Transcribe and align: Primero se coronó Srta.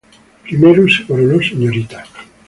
Primero 0.41 0.89
se 0.89 1.05
coronó 1.05 1.37
Srta. 1.39 2.03